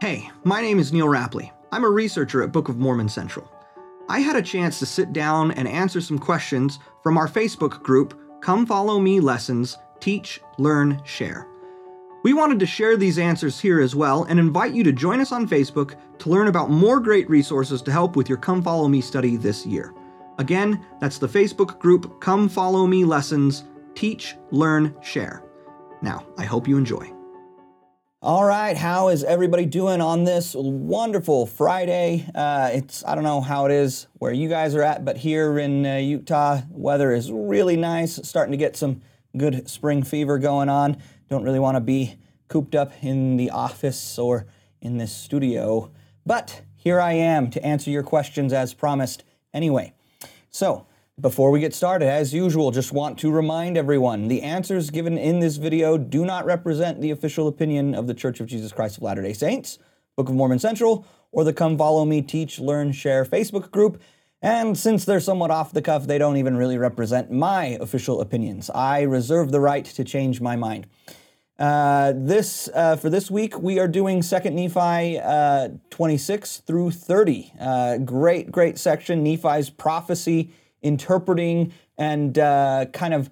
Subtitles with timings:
[0.00, 1.50] Hey, my name is Neal Rappleye.
[1.72, 3.46] I'm a researcher at Book of Mormon Central.
[4.08, 8.18] I had a chance to sit down and answer some questions from our Facebook group,
[8.40, 11.46] Come Follow Me Lessons Teach, Learn, Share.
[12.22, 15.32] We wanted to share these answers here as well and invite you to join us
[15.32, 19.02] on Facebook to learn about more great resources to help with your Come Follow Me
[19.02, 19.92] study this year.
[20.38, 23.64] Again, that's the Facebook group Come Follow Me Lessons
[23.94, 25.44] Teach, Learn, Share.
[26.00, 27.19] Now, I hope you enjoy.
[28.22, 32.28] All right, how is everybody doing on this wonderful Friday?
[32.34, 35.58] Uh, it's I don't know how it is where you guys are at, but here
[35.58, 38.20] in uh, Utah, weather is really nice.
[38.22, 39.00] Starting to get some
[39.38, 40.98] good spring fever going on.
[41.30, 44.44] Don't really want to be cooped up in the office or
[44.82, 45.90] in this studio,
[46.26, 49.24] but here I am to answer your questions as promised.
[49.54, 49.94] Anyway,
[50.50, 50.86] so
[51.20, 55.40] before we get started, as usual, just want to remind everyone the answers given in
[55.40, 59.02] this video do not represent the official opinion of the Church of Jesus Christ of
[59.02, 59.78] Latter day Saints,
[60.16, 64.00] Book of Mormon Central, or the Come Follow Me Teach, Learn, Share Facebook group.
[64.42, 68.70] And since they're somewhat off the cuff, they don't even really represent my official opinions.
[68.70, 70.86] I reserve the right to change my mind.
[71.58, 77.52] Uh, this uh, for this week we are doing Second Nephi uh, 26 through 30.
[77.60, 79.22] Uh, great, great section.
[79.22, 80.52] Nephi's prophecy
[80.82, 83.30] interpreting and uh, kind of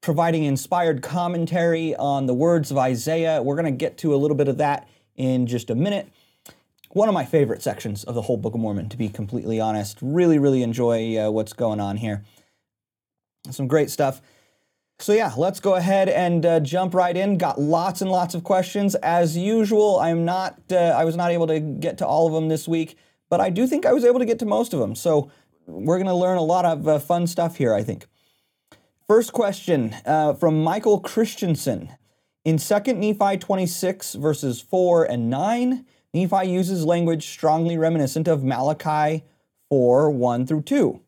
[0.00, 3.42] providing inspired commentary on the words of Isaiah.
[3.42, 6.08] We're going to get to a little bit of that in just a minute.
[6.90, 9.98] One of my favorite sections of the whole Book of Mormon, to be completely honest.
[10.02, 12.24] Really, really enjoy uh, what's going on here.
[13.50, 14.20] Some great stuff.
[14.98, 17.38] So, yeah, let's go ahead and uh, jump right in.
[17.38, 18.94] Got lots and lots of questions.
[18.96, 22.48] As usual, I'm not, uh, I was not able to get to all of them
[22.48, 22.96] this week,
[23.30, 24.94] but I do think I was able to get to most of them.
[24.94, 25.30] So,
[25.70, 28.06] we're going to learn a lot of uh, fun stuff here, I think.
[29.06, 31.90] First question uh, from Michael Christensen.
[32.44, 39.24] In 2 Nephi 26, verses 4 and 9, Nephi uses language strongly reminiscent of Malachi
[39.68, 41.00] 4 1 through 2.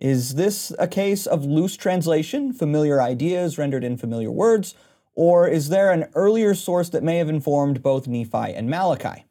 [0.00, 4.74] Is this a case of loose translation, familiar ideas rendered in familiar words,
[5.14, 9.24] or is there an earlier source that may have informed both Nephi and Malachi?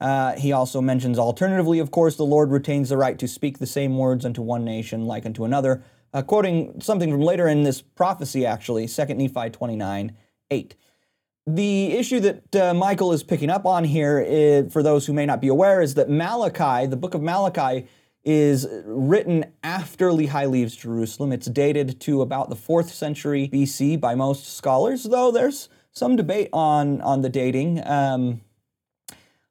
[0.00, 3.66] Uh, he also mentions, alternatively, of course, the Lord retains the right to speak the
[3.66, 5.82] same words unto one nation like unto another,
[6.14, 10.16] uh, quoting something from later in this prophecy, actually, 2 Nephi 29
[10.50, 10.76] 8.
[11.46, 15.26] The issue that uh, Michael is picking up on here, is, for those who may
[15.26, 17.86] not be aware, is that Malachi, the book of Malachi,
[18.24, 21.32] is written after Lehi leaves Jerusalem.
[21.32, 26.48] It's dated to about the 4th century BC by most scholars, though there's some debate
[26.52, 27.86] on, on the dating.
[27.86, 28.42] Um,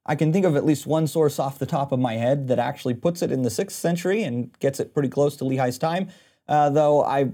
[0.09, 2.57] I can think of at least one source off the top of my head that
[2.57, 6.09] actually puts it in the 6th century and gets it pretty close to Lehi's time,
[6.47, 7.29] uh, though I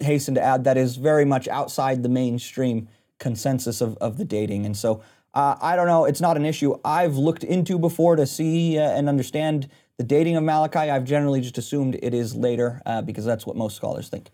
[0.00, 2.88] hasten to add that is very much outside the mainstream
[3.20, 4.66] consensus of, of the dating.
[4.66, 5.02] And so
[5.34, 8.90] uh, I don't know, it's not an issue I've looked into before to see uh,
[8.90, 10.90] and understand the dating of Malachi.
[10.90, 14.30] I've generally just assumed it is later uh, because that's what most scholars think.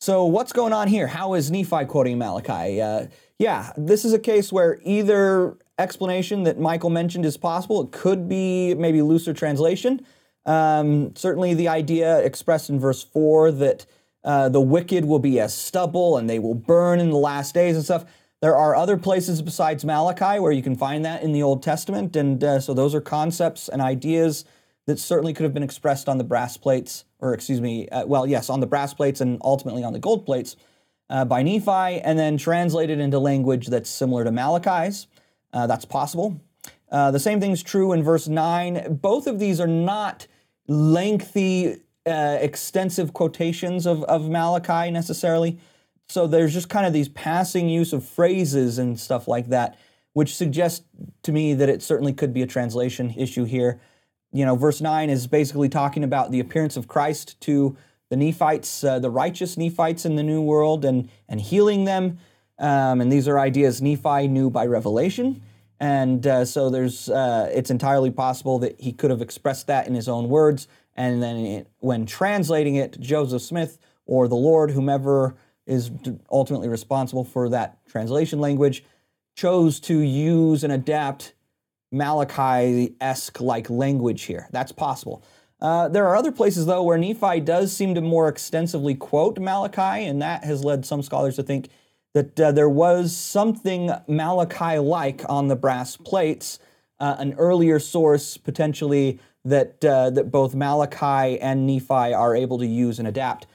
[0.00, 1.06] So, what's going on here?
[1.06, 2.80] How is Nephi quoting Malachi?
[2.80, 3.06] Uh,
[3.38, 7.82] yeah, this is a case where either explanation that Michael mentioned is possible.
[7.82, 10.04] It could be maybe looser translation.
[10.44, 13.86] Um, certainly, the idea expressed in verse 4 that
[14.24, 17.76] uh, the wicked will be as stubble and they will burn in the last days
[17.76, 18.04] and stuff.
[18.40, 22.16] There are other places besides Malachi where you can find that in the Old Testament.
[22.16, 24.44] And uh, so, those are concepts and ideas
[24.86, 28.26] that certainly could have been expressed on the brass plates, or excuse me, uh, well,
[28.26, 30.56] yes, on the brass plates and ultimately on the gold plates
[31.10, 35.06] uh, by Nephi, and then translated into language that's similar to Malachi's.
[35.52, 36.40] Uh, that's possible.
[36.90, 38.98] Uh, the same thing's true in verse 9.
[39.00, 40.26] Both of these are not
[40.66, 45.58] lengthy, uh, extensive quotations of, of Malachi necessarily.
[46.08, 49.78] So there's just kind of these passing use of phrases and stuff like that,
[50.14, 50.84] which suggests
[51.22, 53.80] to me that it certainly could be a translation issue here.
[54.32, 57.76] You know, verse 9 is basically talking about the appearance of Christ to
[58.08, 62.18] the Nephites, uh, the righteous Nephites in the New World, and, and healing them.
[62.58, 65.42] Um, and these are ideas Nephi knew by revelation.
[65.80, 69.94] And uh, so there's, uh, it's entirely possible that he could have expressed that in
[69.94, 70.66] his own words.
[70.96, 75.36] And then it, when translating it, Joseph Smith or the Lord, whomever
[75.66, 75.90] is
[76.32, 78.82] ultimately responsible for that translation language,
[79.36, 81.34] chose to use and adapt
[81.92, 84.48] Malachi esque like language here.
[84.50, 85.22] That's possible.
[85.60, 90.06] Uh, there are other places, though, where Nephi does seem to more extensively quote Malachi,
[90.06, 91.68] and that has led some scholars to think
[92.18, 96.58] that uh, there was something Malachi like on the brass plates,
[96.98, 102.66] uh, an earlier source potentially that, uh, that both Malachi and Nephi are able to
[102.66, 103.46] use and adapt.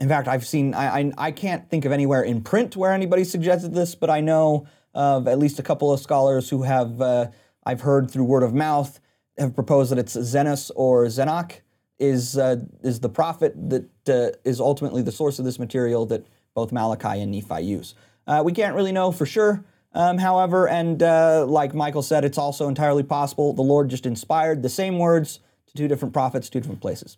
[0.00, 3.24] In fact, I've seen, I, I, I can't think of anywhere in print where anybody
[3.24, 7.28] suggested this, but I know of at least a couple of scholars who have uh,
[7.64, 9.00] I've heard through word of mouth
[9.38, 11.60] have proposed that it's Zenos or Zenock
[11.98, 16.26] is uh, is the prophet that uh, is ultimately the source of this material that
[16.56, 17.94] both Malachi and Nephi use.
[18.26, 22.38] Uh, we can't really know for sure, um, however, and uh, like Michael said, it's
[22.38, 25.38] also entirely possible the Lord just inspired the same words
[25.68, 27.16] to two different prophets, two different places.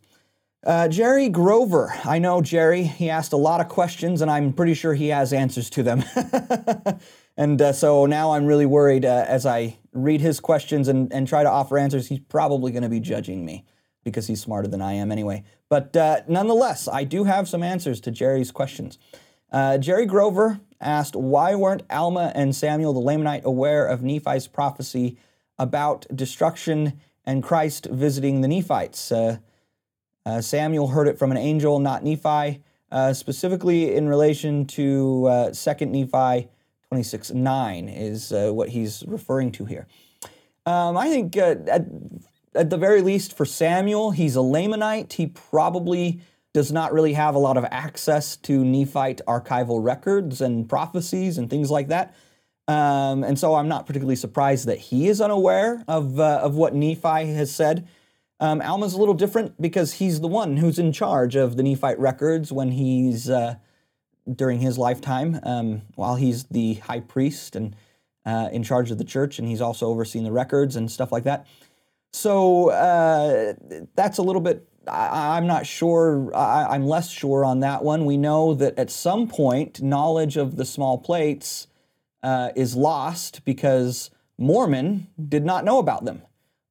[0.67, 1.94] Uh, Jerry Grover.
[2.05, 2.82] I know Jerry.
[2.82, 6.05] He asked a lot of questions, and I'm pretty sure he has answers to them.
[7.37, 11.29] and uh, so now I'm really worried uh, as I read his questions and, and
[11.29, 12.08] try to offer answers.
[12.08, 13.64] He's probably going to be judging me
[14.02, 15.44] because he's smarter than I am anyway.
[15.69, 18.99] But uh, nonetheless, I do have some answers to Jerry's questions.
[19.50, 25.19] Uh, Jerry Grover asked, Why weren't Alma and Samuel the Lamanite aware of Nephi's prophecy
[25.59, 29.11] about destruction and Christ visiting the Nephites?
[29.11, 29.39] Uh,
[30.27, 32.62] uh, Samuel heard it from an angel, not Nephi,
[32.93, 36.49] uh, specifically in relation to uh, 2 Nephi
[36.89, 39.87] 26 9 is uh, what he's referring to here.
[40.67, 41.87] Um, I think uh, at,
[42.55, 45.15] at the very least for Samuel, he's a Lamanite.
[45.15, 46.21] He probably
[46.55, 51.50] does not really have a lot of access to Nephite archival records and prophecies and
[51.50, 52.15] things like that.
[52.67, 56.75] Um, and so I'm not particularly surprised that he is unaware of, uh, of what
[56.75, 57.89] Nephi has said.
[58.41, 61.99] Um, Alma's a little different because he's the one who's in charge of the Nephite
[61.99, 63.56] records when he's uh,
[64.33, 67.75] during his lifetime, um, while he's the high priest and
[68.27, 71.25] uh, in charge of the church, and he's also overseeing the records and stuff like
[71.25, 71.47] that.
[72.12, 73.55] So uh,
[73.94, 74.69] that's a little bit.
[74.88, 76.35] I, am not sure.
[76.35, 78.05] I, I'm less sure on that one.
[78.05, 81.67] We know that at some point, knowledge of the small plates
[82.23, 86.23] uh, is lost because Mormon did not know about them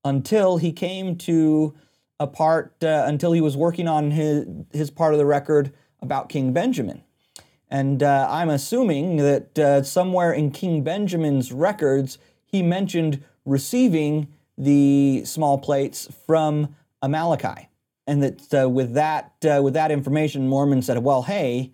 [0.04, 1.76] until he came to
[2.20, 6.30] a part, uh, until he was working on his, his part of the record about
[6.30, 7.04] King Benjamin.
[7.70, 14.28] And uh, I'm assuming that uh, somewhere in King Benjamin's records, he mentioned receiving
[14.58, 17.68] the small plates from Amaleki.
[18.08, 21.74] And that uh, with, that, uh, with that information, Mormon said, well, hey,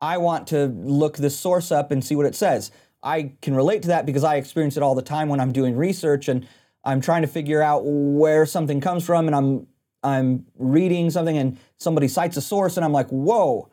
[0.00, 2.70] I want to look this source up and see what it says.
[3.02, 5.76] I can relate to that because I experience it all the time when I'm doing
[5.76, 6.46] research and
[6.84, 9.66] I'm trying to figure out where something comes from and I'm
[10.02, 13.70] I'm reading something and somebody cites a source and I'm like, whoa,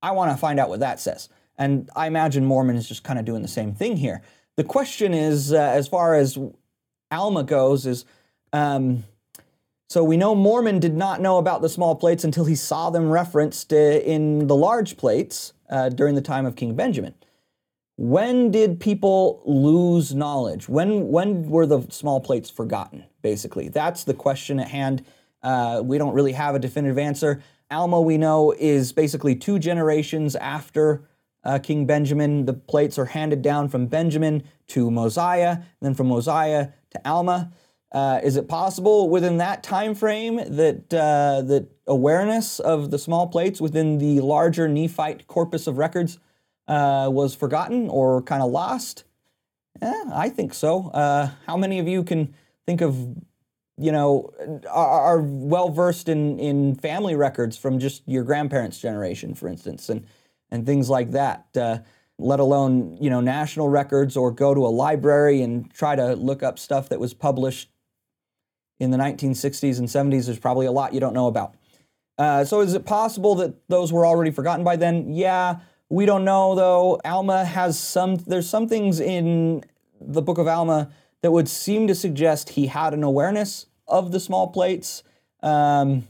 [0.00, 1.28] I want to find out what that says.
[1.58, 4.22] And I imagine Mormon is just kind of doing the same thing here.
[4.56, 6.38] The question is, uh, as far as
[7.10, 8.04] Alma goes, is
[8.52, 9.04] um,
[9.88, 13.08] so we know Mormon did not know about the small plates until he saw them
[13.08, 17.14] referenced uh, in the large plates uh, during the time of King Benjamin.
[17.96, 20.68] When did people lose knowledge?
[20.68, 23.04] When when were the small plates forgotten?
[23.22, 25.04] Basically, that's the question at hand.
[25.42, 27.42] Uh, we don't really have a definitive answer.
[27.70, 31.08] Alma, we know, is basically two generations after
[31.42, 32.44] uh, King Benjamin.
[32.44, 37.52] The plates are handed down from Benjamin to Mosiah, then from Mosiah to Alma.
[37.96, 43.26] Uh, is it possible within that time frame that uh, that awareness of the small
[43.26, 46.18] plates within the larger Nephite corpus of records
[46.68, 49.04] uh, was forgotten or kind of lost?
[49.80, 50.88] Yeah, I think so.
[50.88, 52.34] Uh, how many of you can
[52.66, 52.94] think of,
[53.78, 54.30] you know,
[54.70, 59.88] are, are well versed in, in family records from just your grandparents' generation, for instance,
[59.88, 60.06] and,
[60.50, 61.46] and things like that?
[61.56, 61.78] Uh,
[62.18, 66.42] let alone, you know, national records or go to a library and try to look
[66.42, 67.70] up stuff that was published
[68.78, 70.26] in the 1960s and 70s.
[70.26, 71.54] There's probably a lot you don't know about.
[72.18, 75.12] Uh, so is it possible that those were already forgotten by then?
[75.12, 75.60] Yeah.
[75.88, 77.00] We don't know though.
[77.04, 79.64] Alma has some, there's some things in
[80.00, 80.90] the book of Alma
[81.22, 85.02] that would seem to suggest he had an awareness of the small plates,
[85.42, 86.06] um,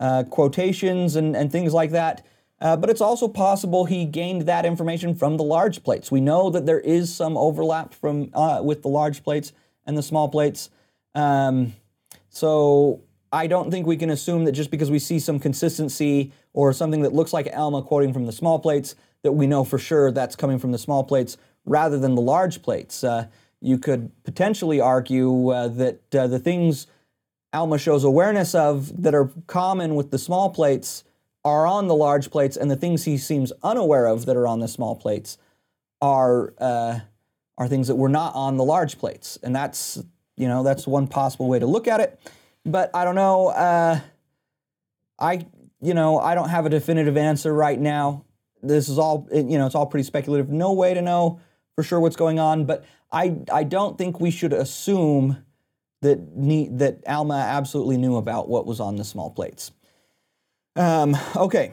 [0.00, 2.26] uh, quotations, and, and things like that.
[2.60, 6.10] Uh, but it's also possible he gained that information from the large plates.
[6.10, 9.52] We know that there is some overlap from uh, with the large plates
[9.86, 10.70] and the small plates.
[11.18, 11.74] Um,
[12.28, 16.72] so I don't think we can assume that just because we see some consistency or
[16.72, 20.12] something that looks like Alma quoting from the small plates, that we know for sure
[20.12, 23.02] that's coming from the small plates rather than the large plates.
[23.02, 23.26] Uh,
[23.60, 26.86] you could potentially argue uh, that uh, the things
[27.52, 31.02] Alma shows awareness of that are common with the small plates
[31.44, 34.60] are on the large plates, and the things he seems unaware of that are on
[34.60, 35.38] the small plates
[36.00, 37.00] are uh,
[37.56, 40.04] are things that were not on the large plates, and that's
[40.38, 42.18] you know that's one possible way to look at it.
[42.64, 43.48] But I don't know.
[43.48, 44.00] Uh,
[45.18, 45.46] I
[45.80, 48.24] you know I don't have a definitive answer right now.
[48.62, 49.66] This is all you know.
[49.66, 50.50] It's all pretty speculative.
[50.50, 51.40] No way to know
[51.74, 52.64] for sure what's going on.
[52.64, 55.44] But I I don't think we should assume
[56.02, 56.18] that
[56.78, 59.72] that Alma absolutely knew about what was on the small plates.
[60.76, 61.72] Um, okay,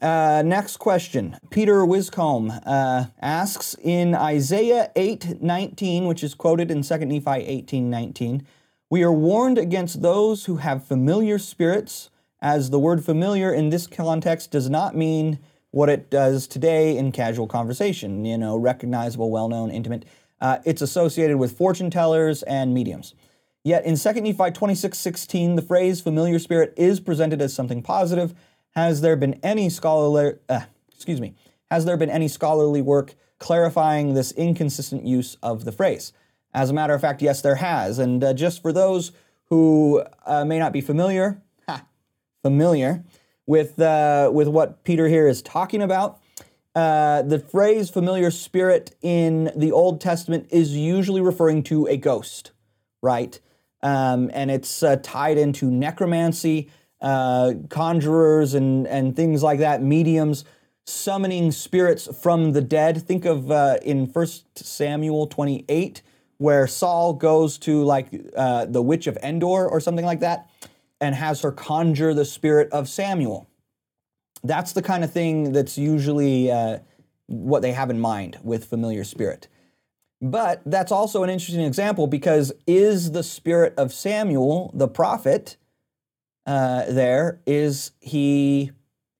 [0.00, 1.36] Uh, next question.
[1.50, 8.42] Peter Wiscombe uh, asks in Isaiah 8:19, which is quoted in 2 Nephi 18:19,
[8.90, 12.10] we are warned against those who have familiar spirits,
[12.40, 15.38] as the word familiar in this context does not mean
[15.70, 20.04] what it does today in casual conversation, you know, recognizable, well-known, intimate.
[20.40, 23.14] Uh, it's associated with fortune tellers and mediums.
[23.64, 28.34] Yet in 2 Nephi 26:16, the phrase familiar spirit is presented as something positive
[28.72, 30.62] has there been any scholarly, uh,
[30.94, 31.34] excuse me,
[31.70, 36.12] has there been any scholarly work clarifying this inconsistent use of the phrase?
[36.54, 37.98] As a matter of fact, yes, there has.
[37.98, 39.12] And uh, just for those
[39.46, 41.86] who uh, may not be familiar, ha,
[42.42, 43.04] familiar
[43.46, 46.20] with uh, with what Peter here is talking about,
[46.74, 52.52] uh, the phrase "familiar spirit" in the Old Testament is usually referring to a ghost,
[53.02, 53.38] right?
[53.82, 56.70] Um, and it's uh, tied into necromancy
[57.02, 60.44] uh, conjurers and, and things like that, mediums,
[60.86, 63.02] summoning spirits from the dead.
[63.02, 66.02] Think of uh, in 1 Samuel 28,
[66.38, 70.48] where Saul goes to like uh, the witch of Endor or something like that
[71.00, 73.48] and has her conjure the spirit of Samuel.
[74.44, 76.78] That's the kind of thing that's usually uh,
[77.26, 79.48] what they have in mind with familiar spirit.
[80.20, 85.56] But that's also an interesting example because is the spirit of Samuel, the prophet,
[86.46, 88.72] uh, there is he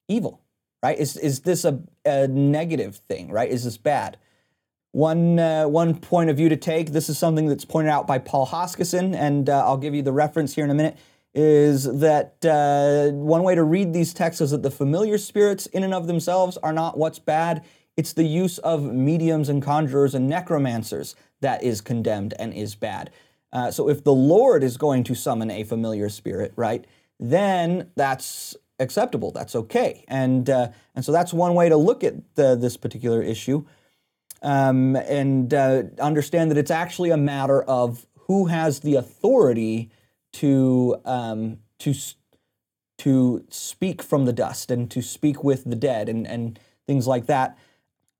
[0.08, 0.40] evil,
[0.82, 0.98] right?
[0.98, 3.50] Is is this a, a negative thing, right?
[3.50, 4.18] Is this bad?
[4.92, 6.92] One uh, one point of view to take.
[6.92, 10.12] This is something that's pointed out by Paul Hoskisson, and uh, I'll give you the
[10.12, 10.96] reference here in a minute.
[11.34, 15.82] Is that uh, one way to read these texts is that the familiar spirits in
[15.82, 17.64] and of themselves are not what's bad.
[17.96, 23.10] It's the use of mediums and conjurers and necromancers that is condemned and is bad.
[23.52, 26.86] Uh, so if the Lord is going to summon a familiar spirit, right?
[27.22, 29.30] Then that's acceptable.
[29.30, 30.04] That's okay.
[30.08, 33.64] And uh, and so that's one way to look at the, this particular issue,
[34.42, 39.90] um, and uh, understand that it's actually a matter of who has the authority
[40.34, 41.94] to um, to
[42.98, 47.26] to speak from the dust and to speak with the dead and and things like
[47.26, 47.56] that.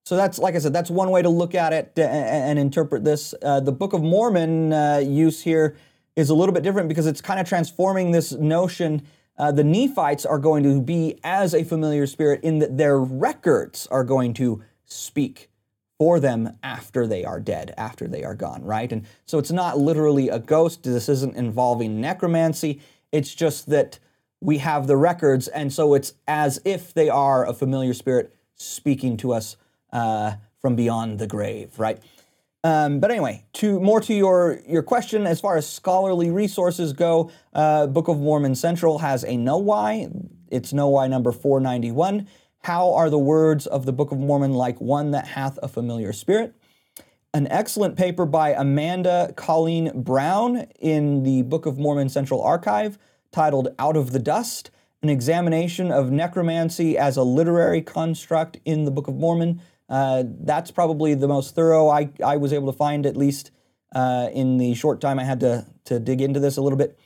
[0.04, 3.04] So that's like I said, that's one way to look at it and, and interpret
[3.04, 3.34] this.
[3.42, 5.76] Uh, the Book of Mormon uh, use here
[6.16, 9.02] is a little bit different because it's kind of transforming this notion.
[9.38, 13.86] Uh, the Nephites are going to be as a familiar spirit in that their records
[13.88, 15.48] are going to speak
[15.98, 18.92] for them after they are dead, after they are gone, right?
[18.92, 20.82] And so it's not literally a ghost.
[20.82, 22.80] This isn't involving necromancy.
[23.12, 23.98] It's just that
[24.40, 29.16] we have the records, and so it's as if they are a familiar spirit speaking
[29.18, 29.56] to us
[29.92, 32.00] uh, from beyond the grave, right?
[32.64, 37.30] Um, but anyway, to more to your your question, as far as scholarly resources go,
[37.54, 40.28] uh, Book of Mormon Central has a KnoWhy.
[40.50, 42.28] It's KnoWhy number 491.
[42.62, 46.12] How are the words of the Book of Mormon like one that hath a familiar
[46.12, 46.54] spirit?
[47.34, 52.98] An excellent paper by Amanda Colleen Brown in the Book of Mormon Central Archive
[53.32, 54.70] titled Out of the Dust
[55.02, 59.60] An Examination of Necromancy as a Literary Construct in the Book of Mormon
[59.92, 63.50] uh, that's probably the most thorough I, I was able to find, at least
[63.94, 66.98] uh, in the short time I had to, to dig into this a little bit.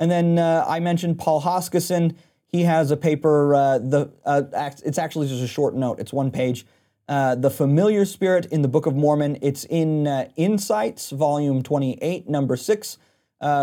[0.00, 2.16] And then uh, I mentioned Paul Hoskisson.
[2.48, 4.42] He has a paper, uh, the, uh,
[4.84, 6.66] it's actually just a short note, it's one page.
[7.06, 9.38] the Familiar Spirit in the Book of Mormon.
[9.40, 12.98] It's in Insights, Volume 28, Number 6,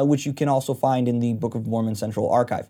[0.04, 2.70] which you can also find in the Book of Mormon Central Archive.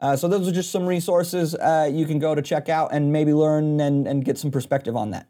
[0.00, 3.12] Uh, so those are just some resources uh, you can go to check out and
[3.12, 5.28] maybe learn and, and get some perspective on that.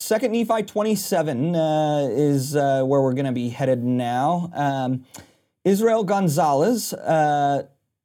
[0.00, 4.50] Second Nephi 27 uh, is uh, where we're going to be headed now.
[4.54, 5.04] Um,
[5.64, 7.64] Israel Gonzalez uh,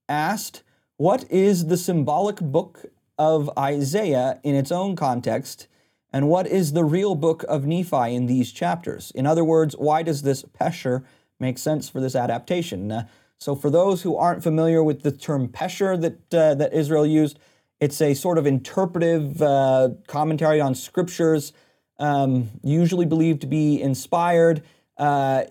[0.09, 0.63] asked,
[0.97, 2.85] What is the symbolic book
[3.17, 5.67] of Isaiah in its own context?
[6.11, 9.11] And what is the real book of Nephi in these chapters?
[9.15, 11.03] In other words, why does this Pesher
[11.39, 13.05] make sense for this adaptation?
[13.43, 17.39] So, for those who aren't familiar with the term Pesher that, uh, that Israel used,
[17.81, 21.51] it's a sort of interpretive uh, commentary on scriptures,
[21.99, 24.63] um, usually believed to be inspired.
[24.97, 25.43] Uh,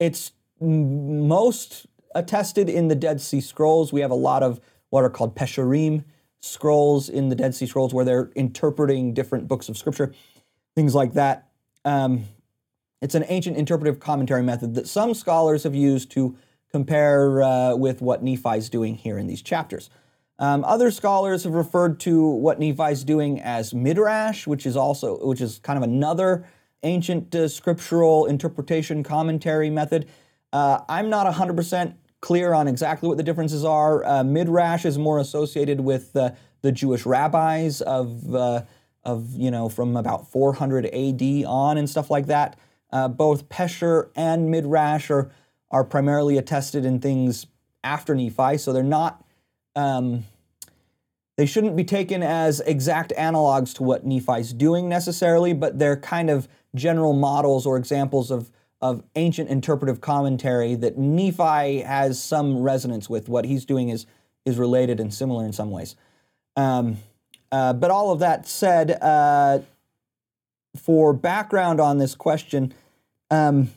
[0.00, 3.92] it's most attested in the Dead Sea Scrolls.
[3.92, 6.04] We have a lot of what are called Pesherim
[6.40, 10.14] scrolls in the Dead Sea Scrolls where they're interpreting different books of scripture,
[10.74, 11.48] things like that.
[11.84, 12.24] Um,
[13.02, 16.38] it's an ancient interpretive commentary method that some scholars have used to
[16.72, 19.90] compare uh, with what Nephi's doing here in these chapters.
[20.38, 25.40] Um, other scholars have referred to what Nephi's doing as midrash, which is also which
[25.40, 26.46] is kind of another
[26.82, 30.08] ancient uh, scriptural interpretation commentary method.
[30.52, 34.04] Uh, I'm not 100% clear on exactly what the differences are.
[34.04, 36.30] Uh, Midrash is more associated with uh,
[36.62, 38.62] the Jewish rabbis of, uh,
[39.04, 42.58] of, you know, from about 400 AD on and stuff like that.
[42.92, 45.30] Both Pesher and Midrash are,
[45.72, 47.46] are primarily attested in things
[47.82, 49.24] after Nephi, so they're not,
[49.74, 50.24] um,
[51.36, 56.30] they shouldn't be taken as exact analogs to what Nephi's doing necessarily, but they're kind
[56.30, 58.50] of general models or examples of,
[58.80, 63.28] of ancient interpretive commentary that Nephi has some resonance with.
[63.28, 64.06] What he's doing is,
[64.44, 65.96] is related and similar in some ways.
[66.54, 66.98] Um,
[67.50, 69.60] uh, but all of that said, uh,
[70.76, 72.72] for background on this question,
[73.30, 73.70] um,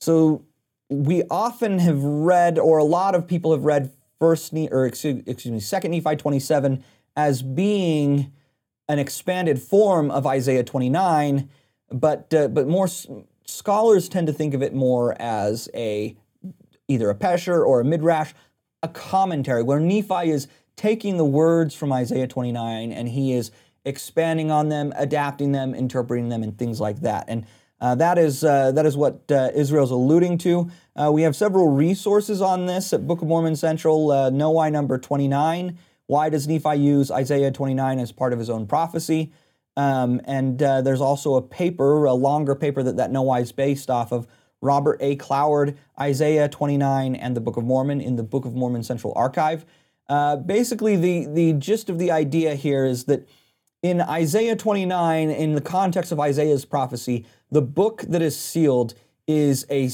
[0.00, 0.42] so
[0.88, 5.22] we often have read, or a lot of people have read First ne- or excuse,
[5.26, 6.82] excuse me, Second Nephi 27
[7.16, 8.32] as being
[8.88, 11.48] an expanded form of Isaiah 29,
[11.92, 13.06] but uh, but more s-
[13.44, 16.16] scholars tend to think of it more as a
[16.88, 18.32] either a pesher or a midrash,
[18.82, 23.50] a commentary where Nephi is taking the words from Isaiah 29 and he is
[23.84, 27.24] expanding on them, adapting them, interpreting them, and things like that.
[27.28, 27.46] And
[27.80, 30.70] uh, that is uh, that is what uh, Israel's alluding to.
[30.96, 34.98] Uh, we have several resources on this at Book of Mormon Central, uh, KnoWhy number
[34.98, 35.78] 29.
[36.06, 39.32] Why does Nephi use Isaiah 29 as part of his own prophecy?
[39.76, 43.90] Um, and uh, there's also a paper, a longer paper that that KnoWhy is based
[43.90, 44.26] off of.
[44.60, 45.14] Robert A.
[45.14, 49.64] Cloward, Isaiah 29, and the Book of Mormon in the Book of Mormon Central Archive.
[50.08, 53.28] basically, the the gist of the idea here is that
[53.84, 58.94] in Isaiah 29, in the context of Isaiah's prophecy, the book that is sealed
[59.26, 59.90] is a,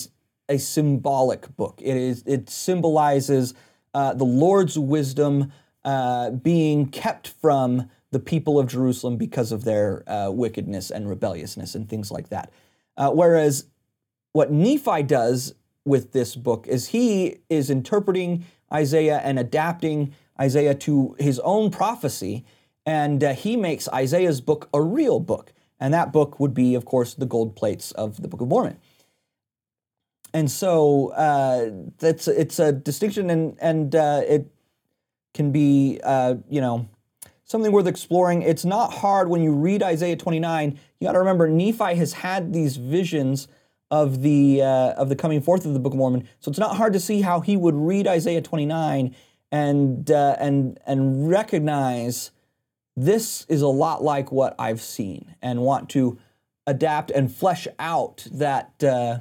[0.49, 1.81] a symbolic book.
[1.83, 3.55] It is it symbolizes
[3.93, 5.53] uh, the Lord's wisdom
[5.85, 11.75] uh, being kept from the people of Jerusalem because of their uh, wickedness and rebelliousness
[11.75, 12.53] and things like that.
[12.97, 13.67] Uh, whereas
[14.33, 21.17] what Nephi does with this book is he is interpreting Isaiah and adapting Isaiah to
[21.19, 22.45] his own prophecy
[22.87, 25.53] and uh, he makes Isaiah's book a real book.
[25.81, 28.79] And that book would be, of course, the gold plates of the Book of Mormon.
[30.33, 34.51] And so uh, that's it's a distinction, and and uh, it
[35.33, 36.89] can be uh, you know
[37.45, 38.43] something worth exploring.
[38.43, 40.79] It's not hard when you read Isaiah 29.
[40.99, 43.47] You got to remember Nephi has had these visions
[43.93, 46.77] of the uh, of the coming forth of the Book of Mormon, so it's not
[46.77, 49.15] hard to see how he would read Isaiah 29
[49.53, 52.33] and uh, and and recognize
[52.97, 56.19] this is a lot like what I've seen and want to
[56.67, 59.19] adapt and flesh out that uh,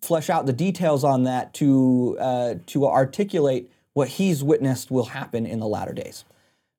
[0.00, 5.46] flesh out the details on that to uh, to articulate what he's witnessed will happen
[5.46, 6.24] in the latter days.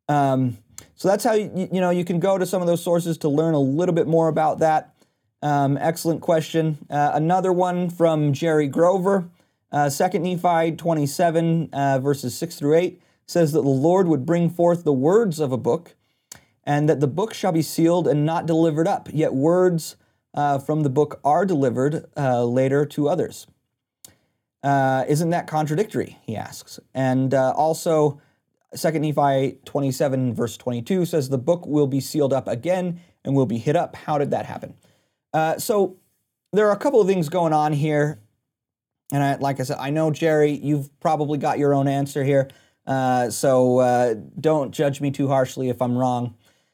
[0.07, 0.57] Um,
[0.95, 3.29] so that's how you, you know you can go to some of those sources to
[3.29, 4.93] learn a little bit more about that.
[5.41, 6.77] Um, excellent question.
[6.89, 9.29] Uh, another one from Jerry Grover,
[9.71, 14.49] uh, Second Nephi 27 uh, verses 6 through 8 says that the Lord would bring
[14.49, 15.95] forth the words of a book,
[16.63, 19.07] and that the book shall be sealed and not delivered up.
[19.11, 19.95] Yet words
[20.33, 23.47] uh, from the book are delivered uh, later to others.
[24.63, 26.17] Uh, isn't that contradictory?
[26.23, 26.79] He asks.
[26.93, 28.19] And uh, also,
[28.75, 33.45] 2 Nephi 27, verse 22 says, The book will be sealed up again and will
[33.45, 33.95] be hid up.
[33.95, 34.73] How did that happen?
[35.33, 35.97] Uh, so,
[36.51, 38.19] there are a couple of things going on here.
[39.11, 42.49] And I, like I said, I know, Jerry, you've probably got your own answer here.
[42.89, 46.33] Uh, so uh, don't judge me too harshly if I'm wrong.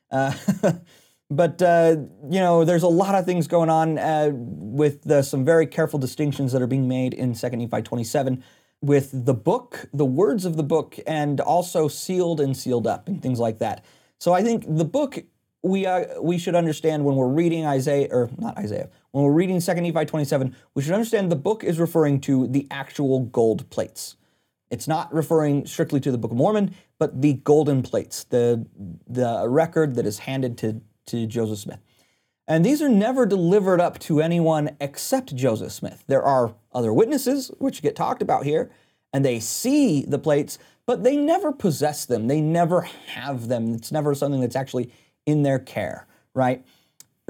[0.10, 0.34] Uh,
[1.30, 1.98] but uh,
[2.30, 6.00] you know, there's a lot of things going on uh, with the, some very careful
[6.00, 8.42] distinctions that are being made in Second Nephi 27
[8.82, 13.22] with the book, the words of the book, and also sealed and sealed up and
[13.22, 13.84] things like that.
[14.18, 15.20] So I think the book
[15.64, 15.88] we
[16.22, 20.06] we should understand when we're reading Isaiah or not Isaiah when we're reading Second Nephi
[20.06, 24.16] 27, we should understand the book is referring to the actual gold plates.
[24.72, 28.66] It's not referring strictly to the Book of Mormon, but the golden plates, the,
[29.08, 31.80] the record that is handed to, to Joseph Smith.
[32.48, 36.04] And these are never delivered up to anyone except Joseph Smith.
[36.08, 38.70] There are other witnesses, which get talked about here,
[39.14, 42.28] and they see the plates, but they never possess them.
[42.28, 43.74] They never have them.
[43.74, 44.92] It's never something that's actually
[45.26, 46.64] in their care, right?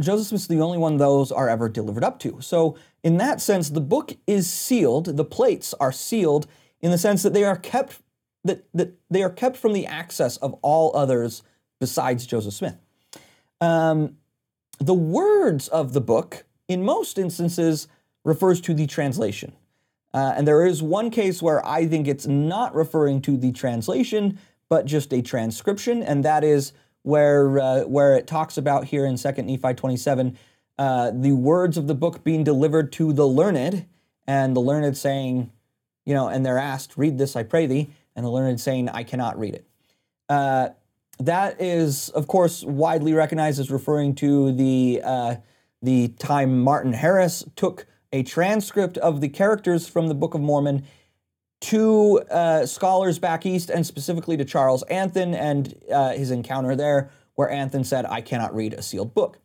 [0.02, 2.38] Joseph Smith's the only one those are ever delivered up to.
[2.41, 6.48] So, in that sense, the book is sealed, the plates are sealed,
[6.86, 8.00] in the sense that they are kept
[8.43, 11.41] that, that they are kept from the access of all others
[11.80, 12.78] besides Joseph Smith.
[13.60, 14.17] Um,
[14.78, 17.88] the words of the book, in most instances,
[18.24, 19.54] refers to the translation.
[20.13, 24.38] Uh, and there is one case where I think it's not referring to the translation,
[24.69, 26.71] but just a transcription, and that is
[27.02, 30.38] where uh, where it talks about here in Second Nephi 27,
[30.78, 33.88] uh, the words of the book being delivered to the learned,
[34.28, 35.50] and the learned saying,
[36.06, 39.04] you know, and they're asked, "Read this, I pray thee," and the learned saying, "I
[39.04, 39.68] cannot read it."
[40.30, 40.70] Uh,
[41.20, 45.36] that is, of course, widely recognized as referring to the uh,
[45.82, 50.86] the time Martin Harris took a transcript of the characters from the Book of Mormon
[51.62, 57.10] to uh, scholars back east, and specifically to Charles Anthon and uh, his encounter there,
[57.36, 59.39] where Anthon said, "I cannot read a sealed book."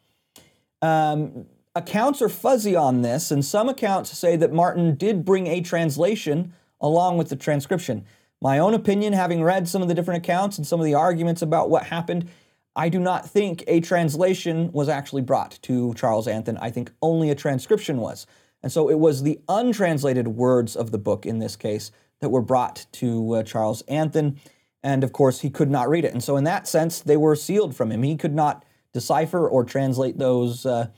[0.82, 1.46] Um,
[1.80, 6.52] accounts are fuzzy on this, and some accounts say that Martin did bring a translation
[6.80, 8.04] along with the transcription.
[8.40, 11.42] My own opinion, having read some of the different accounts and some of the arguments
[11.42, 12.28] about what happened,
[12.76, 16.58] I do not think a translation was actually brought to Charles Anthon.
[16.60, 18.26] I think only a transcription was.
[18.62, 21.90] And so it was the untranslated words of the book in this case
[22.20, 24.36] that were brought to uh, Charles Anthon.
[24.82, 26.12] And of course, he could not read it.
[26.12, 28.02] And so, in that sense, they were sealed from him.
[28.02, 30.64] He could not decipher or translate those.
[30.64, 30.88] Uh,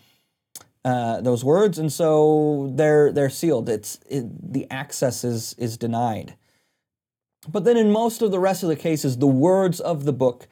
[0.84, 3.68] uh, those words, and so they're they're sealed.
[3.68, 6.34] It's it, the access is is denied.
[7.48, 10.48] But then, in most of the rest of the cases, the words of the book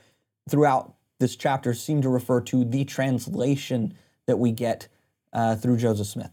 [0.48, 3.94] throughout this chapter seem to refer to the translation
[4.26, 4.88] that we get
[5.32, 6.30] uh, through Joseph Smith.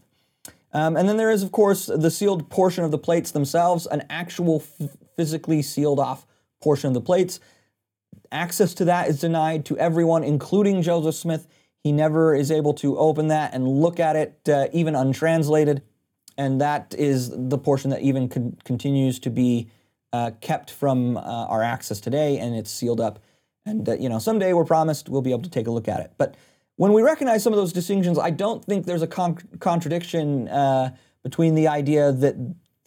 [0.72, 4.04] Um, and then there is, of course, the sealed portion of the plates themselves, an
[4.10, 6.26] actual f- physically sealed off
[6.60, 7.40] portion of the plates.
[8.30, 11.46] Access to that is denied to everyone, including Joseph Smith.
[11.84, 15.82] He never is able to open that and look at it, uh, even untranslated.
[16.36, 19.68] And that is the portion that even con- continues to be
[20.12, 23.18] uh, kept from uh, our access today, and it's sealed up.
[23.66, 26.00] And uh, you know, someday we're promised we'll be able to take a look at
[26.00, 26.12] it.
[26.16, 26.36] But
[26.76, 30.94] when we recognize some of those distinctions, I don't think there's a con- contradiction uh,
[31.22, 32.36] between the idea that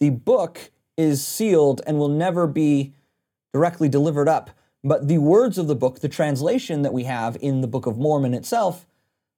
[0.00, 2.94] the book is sealed and will never be
[3.52, 4.50] directly delivered up,
[4.84, 7.96] but the words of the book, the translation that we have in the Book of
[7.96, 8.86] Mormon itself,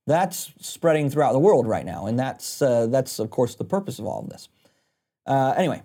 [0.06, 3.98] that's spreading throughout the world right now, and that's uh, that's of course the purpose
[3.98, 4.48] of all of this.
[5.26, 5.82] Uh, anyway,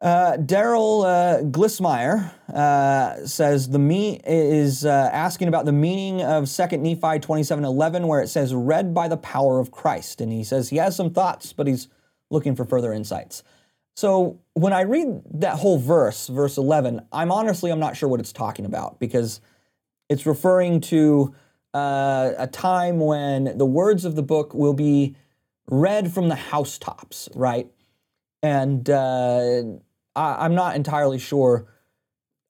[0.00, 6.48] uh, Daryl uh, Glissmeyer uh, says the me is uh, asking about the meaning of
[6.48, 10.32] Second Nephi twenty seven eleven, where it says "read by the power of Christ," and
[10.32, 11.88] he says he has some thoughts, but he's
[12.30, 13.42] looking for further insights.
[13.94, 18.20] So when I read that whole verse, verse eleven, I'm honestly I'm not sure what
[18.20, 19.40] it's talking about because
[20.08, 21.34] it's referring to
[21.74, 25.16] uh, a time when the words of the book will be
[25.68, 27.70] read from the housetops, right?
[28.42, 29.62] And uh,
[30.14, 31.66] I, am not entirely sure.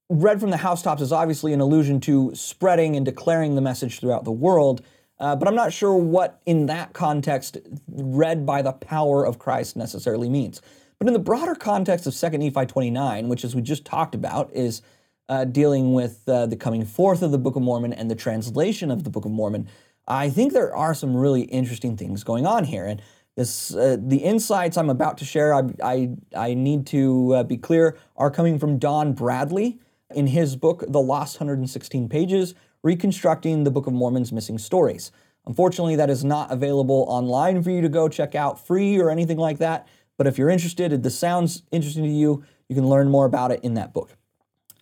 [0.09, 4.25] Read from the housetops is obviously an allusion to spreading and declaring the message throughout
[4.25, 4.83] the world,
[5.19, 9.77] uh, but I'm not sure what, in that context, read by the power of Christ
[9.77, 10.61] necessarily means.
[11.03, 14.55] But in the broader context of 2 Nephi 29, which, as we just talked about,
[14.55, 14.83] is
[15.29, 18.89] uh, dealing with uh, the coming forth of the Book of Mormon and the translation
[18.89, 19.67] of the Book of Mormon,
[20.07, 22.87] I think there are some really interesting things going on here.
[22.87, 23.03] And
[23.35, 27.57] this, uh, the insights I'm about to share, I, I, I need to uh, be
[27.57, 29.81] clear, are coming from Don Bradley
[30.15, 35.11] in his book, The Lost 116 Pages Reconstructing the Book of Mormon's Missing Stories.
[35.47, 39.39] Unfortunately, that is not available online for you to go check out free or anything
[39.39, 39.89] like that.
[40.23, 43.51] But if you're interested, if this sounds interesting to you, you can learn more about
[43.51, 44.17] it in that book.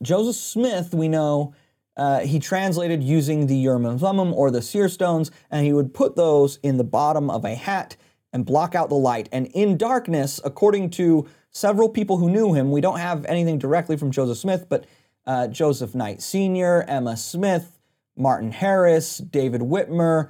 [0.03, 1.55] Joseph Smith, we know,
[1.96, 5.94] uh, he translated using the Urim and Thummim or the seer stones, and he would
[5.94, 7.96] put those in the bottom of a hat
[8.35, 9.31] and block out the light.
[9.33, 13.96] And in darkness, according to several people who knew him, we don't have anything directly
[13.96, 14.85] from Joseph Smith, but
[15.26, 17.79] uh, Joseph Knight Sr., Emma Smith,
[18.14, 20.29] Martin Harris, David Whitmer,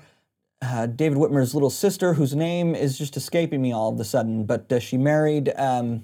[0.63, 4.45] uh, David Whitmer's little sister, whose name is just escaping me all of a sudden,
[4.45, 6.03] but uh, she married um,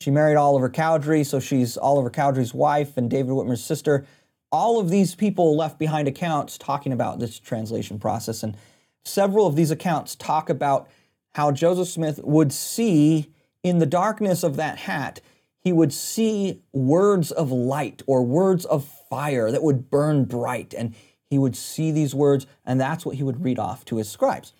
[0.00, 4.06] she married Oliver Cowdery, so she's Oliver Cowdery's wife and David Whitmer's sister.
[4.52, 8.56] All of these people left behind accounts talking about this translation process, and
[9.04, 10.88] several of these accounts talk about
[11.34, 13.32] how Joseph Smith would see
[13.62, 15.20] in the darkness of that hat,
[15.60, 20.72] he would see words of light or words of fire that would burn bright.
[20.74, 20.94] And
[21.30, 24.52] he would see these words, and that's what he would read off to his scribes.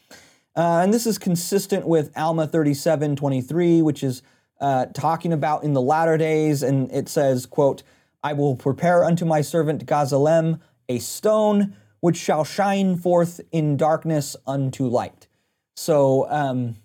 [0.56, 4.22] Uh, and this is consistent with Alma 37 23, which is
[4.60, 6.62] uh, talking about in the latter days.
[6.62, 7.82] And it says, quote,
[8.22, 14.36] I will prepare unto my servant Gazelem a stone which shall shine forth in darkness
[14.46, 15.28] unto light.
[15.76, 16.76] So, um,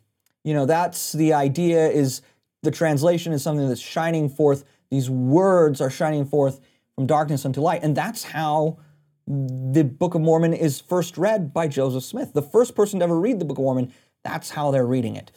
[0.44, 2.22] you know, that's the idea is
[2.62, 4.64] the translation is something that's shining forth.
[4.90, 6.60] These words are shining forth
[6.96, 7.82] from darkness unto light.
[7.84, 8.78] And that's how
[9.28, 12.34] the Book of Mormon is first read by Joseph Smith.
[12.34, 15.32] The first person to ever read the Book of Mormon, that's how they're reading it.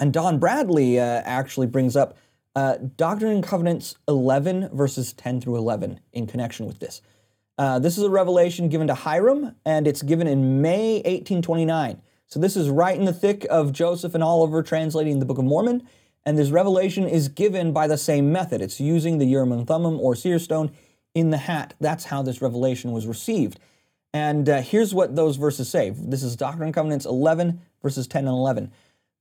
[0.00, 2.16] And Don Bradley uh, actually brings up
[2.54, 7.02] uh, Doctrine and Covenants 11, verses 10 through 11, in connection with this.
[7.58, 12.00] Uh, this is a revelation given to Hyrum, and it's given in May 1829.
[12.26, 15.44] So this is right in the thick of Joseph and Oliver translating the Book of
[15.44, 15.86] Mormon.
[16.24, 18.60] And this revelation is given by the same method.
[18.60, 20.70] It's using the Urim and Thummim or seer stone
[21.18, 21.74] in the hat.
[21.80, 23.58] That's how this revelation was received.
[24.14, 25.90] And uh, here's what those verses say.
[25.90, 28.72] This is Doctrine and Covenants 11, verses 10 and 11.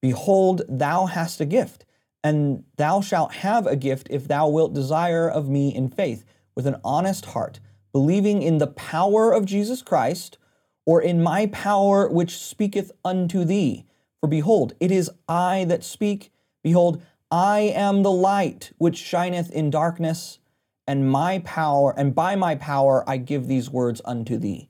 [0.02, 1.86] Behold, thou hast a gift,
[2.24, 6.24] and thou shalt have a gift if thou wilt desire of me in faith,
[6.56, 7.60] with an honest heart,
[7.92, 10.38] believing in the power of Jesus Christ,
[10.86, 13.86] or in my power which speaketh unto thee.
[14.22, 16.32] For behold, it is I that speak.
[16.64, 20.40] Behold, I am the light which shineth in darkness,
[20.88, 24.70] and my power, and by my power I give these words unto thee.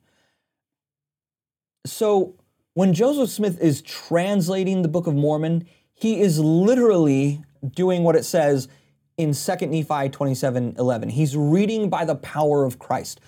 [1.86, 2.34] So
[2.74, 8.24] when Joseph Smith is translating the Book of Mormon, he is literally doing what it
[8.24, 8.68] says
[9.16, 11.08] in 2 Nephi 27 11.
[11.10, 13.20] He's reading by the power of Christ.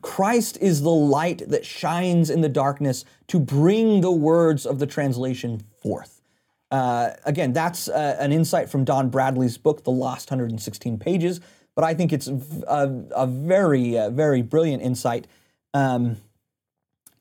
[0.00, 4.86] Christ is the light that shines in the darkness to bring the words of the
[4.86, 6.22] translation forth.
[6.70, 11.40] Uh, again, that's uh, an insight from Don Bradley's book, The Lost 116 Pages,
[11.74, 15.26] but I think it's a, a very, uh, very brilliant insight.
[15.74, 16.18] Um,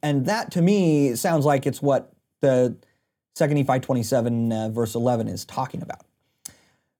[0.04, 2.12] and that to me sounds like it's what
[2.42, 2.76] the
[3.36, 6.06] 2 Nephi 27, uh, verse 11 is talking about.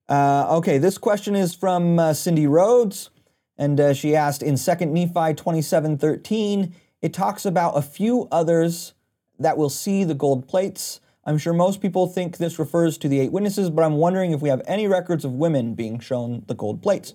[0.08, 3.10] Uh, okay, this question is from uh, Cindy Rhodes.
[3.58, 8.94] And uh, she asked in 2 Nephi 27 13, it talks about a few others
[9.38, 11.00] that will see the gold plates.
[11.24, 14.40] I'm sure most people think this refers to the eight witnesses, but I'm wondering if
[14.40, 17.14] we have any records of women being shown the gold plates.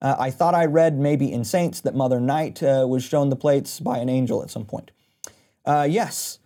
[0.00, 3.36] Uh, I thought I read maybe in Saints that Mother Knight uh, was shown the
[3.36, 4.90] plates by an angel at some point.
[5.64, 6.38] Uh, yes,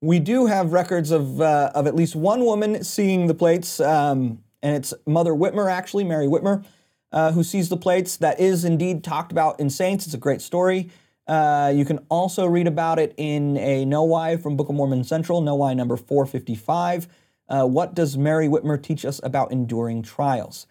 [0.00, 4.42] we do have records of, uh, of at least one woman seeing the plates, um,
[4.62, 6.64] and it's Mother Whitmer, actually, Mary Whitmer
[7.12, 8.16] uh, who sees the plates.
[8.16, 10.06] That is indeed talked about in Saints.
[10.06, 10.90] It's a great story.
[11.26, 15.42] Uh, you can also read about it in a KnoWhy from Book of Mormon Central,
[15.42, 17.08] KnoWhy number 455.
[17.48, 20.66] Uh, what does Mary Whitmer teach us about enduring trials?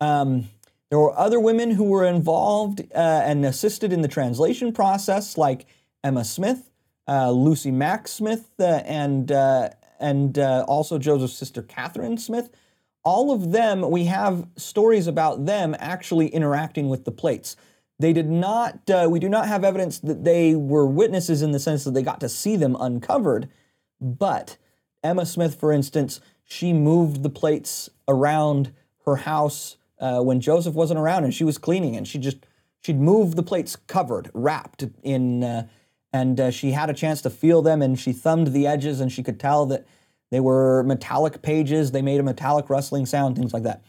[0.00, 0.48] Um,
[0.90, 5.66] there were other women who were involved uh, and assisted in the translation process, like
[6.04, 6.70] Emma Smith,
[7.08, 9.30] uh, Lucy Mack Smith, uh, and
[10.00, 12.50] and also Joseph's sister Catherine Smith
[13.04, 17.56] all of them, we have stories about them actually interacting with the plates.
[17.98, 21.58] They did not, uh, we do not have evidence that they were witnesses in the
[21.58, 23.48] sense that they got to see them uncovered.
[24.00, 24.56] But
[25.02, 28.72] Emma Smith, for instance, she moved the plates around
[29.06, 32.38] her house uh, when Joseph wasn't around and she was cleaning and she just,
[32.80, 35.66] she'd move the plates covered, wrapped in, uh,
[36.12, 39.12] and uh, she had a chance to feel them and she thumbed the edges and
[39.12, 39.86] she could tell that
[40.30, 41.92] they were metallic pages.
[41.92, 43.82] They made a metallic rustling sound, things like that.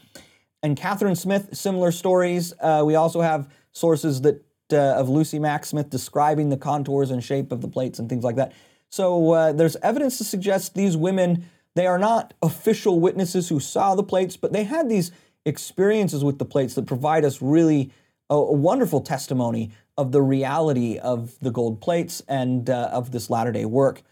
[0.62, 2.52] And Catherine Smith, similar stories.
[2.60, 7.22] Uh, we also have sources that uh, of Lucy Mack Smith describing the contours and
[7.22, 8.52] shape of the plates and things like that.
[8.88, 13.94] So uh, there's evidence to suggest these women they are not official witnesses who saw
[13.94, 15.10] the plates, but they had these
[15.44, 17.90] experiences with the plates that provide us really
[18.30, 23.28] a, a wonderful testimony of the reality of the gold plates and uh, of this
[23.28, 24.02] latter day work.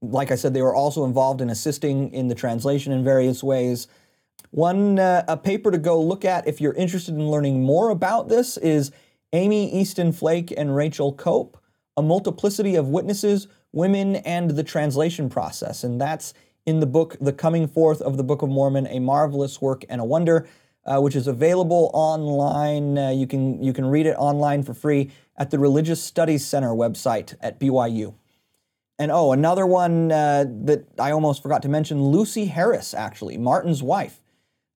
[0.00, 3.88] Like I said, they were also involved in assisting in the translation in various ways.
[4.50, 8.28] One uh, a paper to go look at if you're interested in learning more about
[8.28, 8.90] this is
[9.32, 11.58] Amy Easton Flake and Rachel Cope,
[11.96, 15.84] A Multiplicity of Witnesses, Women, and the Translation Process.
[15.84, 16.32] And that's
[16.64, 20.00] in the book, The Coming Forth of the Book of Mormon, A Marvelous Work and
[20.00, 20.48] a Wonder,
[20.84, 22.96] uh, which is available online.
[22.98, 26.70] Uh, you, can, you can read it online for free at the Religious Studies Center
[26.70, 28.14] website at BYU.
[28.98, 33.82] And oh, another one uh, that I almost forgot to mention Lucy Harris, actually, Martin's
[33.82, 34.20] wife.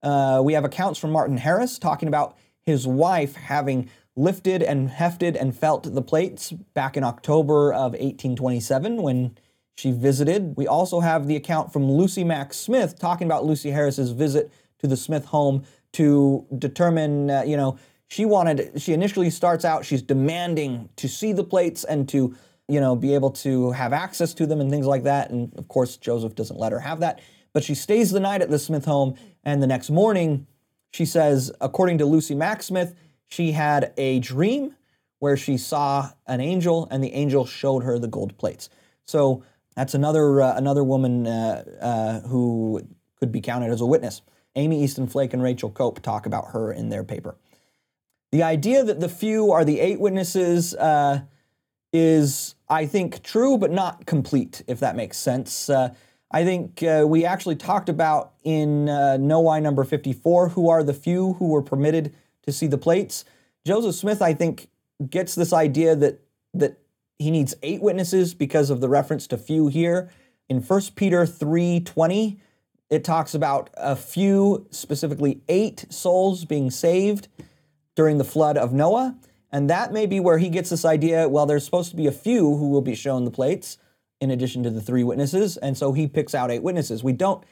[0.02, 5.36] Uh, we have accounts from Martin Harris talking about his wife having lifted and hefted
[5.36, 9.36] and felt the plates back in October of 1827 when
[9.74, 10.56] she visited.
[10.56, 14.86] We also have the account from Lucy Mack Smith talking about Lucy Harris's visit to
[14.86, 17.78] the Smith home to determine, uh, you know,
[18.08, 22.34] she wanted, she initially starts out, she's demanding to see the plates and to
[22.68, 25.30] you know, be able to have access to them and things like that.
[25.30, 27.20] And of course, Joseph doesn't let her have that.
[27.52, 30.46] But she stays the night at the Smith home, and the next morning,
[30.90, 32.94] she says, according to Lucy Mack Smith,
[33.28, 34.74] she had a dream
[35.18, 38.70] where she saw an angel, and the angel showed her the gold plates.
[39.04, 39.44] So
[39.76, 42.80] that's another uh, another woman uh, uh, who
[43.16, 44.22] could be counted as a witness.
[44.56, 47.36] Amy Easton Flake and Rachel Cope talk about her in their paper.
[48.30, 51.20] The idea that the few are the eight witnesses uh,
[51.92, 55.68] is, I think, true but not complete, if that makes sense.
[55.68, 55.94] Uh,
[56.30, 60.94] I think uh, we actually talked about in uh, KnoWhy number 54 who are the
[60.94, 63.24] few who were permitted to see the plates.
[63.66, 64.68] Joseph Smith, I think,
[65.10, 66.20] gets this idea that
[66.54, 66.78] that
[67.18, 70.10] he needs eight witnesses because of the reference to few here.
[70.48, 72.38] In 1 Peter 3:20,
[72.92, 77.26] it talks about a few, specifically eight souls being saved
[77.96, 79.16] during the flood of Noah.
[79.50, 82.12] And that may be where he gets this idea well, there's supposed to be a
[82.12, 83.78] few who will be shown the plates
[84.20, 85.56] in addition to the three witnesses.
[85.56, 87.02] And so he picks out eight witnesses.
[87.02, 87.42] We don't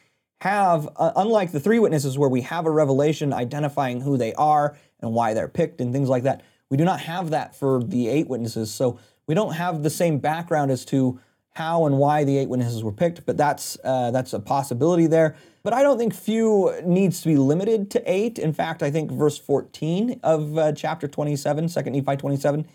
[0.42, 4.76] have, uh, unlike the three witnesses where we have a revelation identifying who they are
[5.00, 8.08] and why they're picked and things like that, we do not have that for the
[8.08, 8.70] eight witnesses.
[8.70, 11.18] So we don't have the same background as to
[11.52, 15.36] how and why the eight witnesses were picked, but that's uh, that's a possibility there.
[15.62, 18.38] But I don't think few needs to be limited to eight.
[18.38, 22.66] In fact, I think verse 14 of uh, chapter 27, 2 Nephi 27,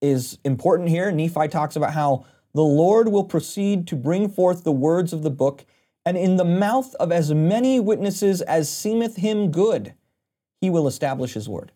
[0.00, 1.10] is important here.
[1.10, 5.30] Nephi talks about how the Lord will proceed to bring forth the words of the
[5.30, 5.64] book,
[6.06, 9.94] and in the mouth of as many witnesses as seemeth him good,
[10.60, 11.72] he will establish his word.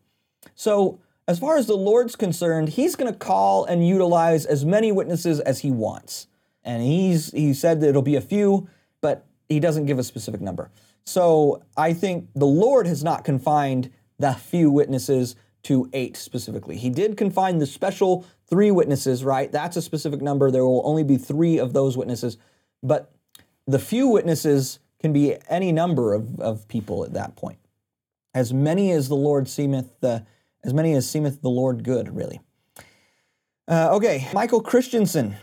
[0.55, 4.93] So, as far as the Lord's concerned, he's going to call and utilize as many
[4.93, 6.29] witnesses as he wants
[6.67, 8.69] and he's he said that it'll be a few,
[9.01, 10.71] but he doesn't give a specific number.
[11.05, 16.77] So I think the Lord has not confined the few witnesses to eight specifically.
[16.77, 19.51] He did confine the special three witnesses, right?
[19.51, 20.51] That's a specific number.
[20.51, 22.37] There will only be three of those witnesses,
[22.83, 23.13] but
[23.67, 27.59] the few witnesses can be any number of, of people at that point.
[28.35, 30.21] As many as the Lord seemeth, uh,
[30.65, 32.41] as many as seemeth the Lord good, really.
[33.69, 35.37] Uh, okay, Michael Christensen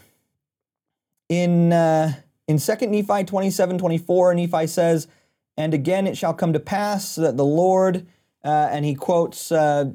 [1.42, 2.14] in uh,
[2.48, 5.08] in 2 Nephi 27 24, Nephi says,
[5.58, 8.06] And again it shall come to pass that the Lord,
[8.44, 9.92] uh, and he quotes uh,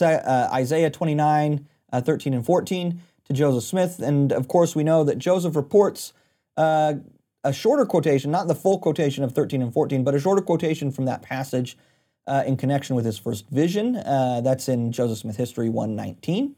[0.00, 3.98] uh Isaiah 29 uh, 13 and 14 to Joseph Smith.
[4.00, 6.12] And of course, we know that Joseph reports
[6.56, 6.94] uh,
[7.44, 10.90] a shorter quotation, not the full quotation of 13 and 14, but a shorter quotation
[10.90, 11.76] from that passage
[12.44, 13.92] in connection with his first vision.
[13.92, 16.56] that's in Joseph Smith History 119.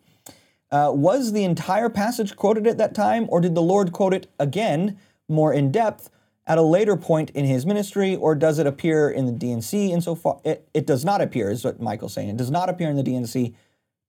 [0.70, 4.26] Uh, was the entire passage quoted at that time, or did the Lord quote it
[4.38, 6.10] again, more in depth,
[6.46, 10.40] at a later point in his ministry, or does it appear in the D&C insofar?
[10.44, 12.30] It, it does not appear, is what Michael's saying.
[12.30, 13.54] It does not appear in the D&C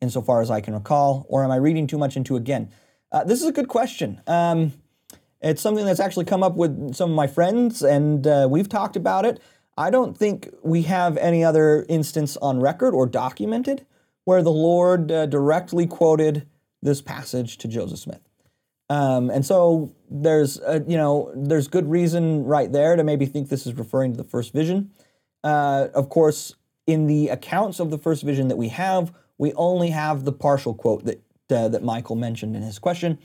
[0.02, 2.70] insofar as I can recall, or am I reading too much into again?
[3.12, 4.22] Uh, this is a good question.
[4.28, 4.74] Um,
[5.42, 8.96] it's something that's actually come up with some of my friends, and uh, we've talked
[8.96, 9.42] about it.
[9.78, 13.86] I don't think we have any other instance on record or documented
[14.30, 16.46] where the Lord uh, directly quoted
[16.84, 18.22] this passage to Joseph Smith.
[18.88, 23.50] Um, and so there's a, you know there's good reason right there to maybe think
[23.50, 24.92] this is referring to the first vision.
[25.44, 26.54] Uh, of course,
[26.86, 30.76] in the accounts of the first vision that we have, we only have the partial
[30.76, 33.18] quote that uh, that Michael mentioned in his question.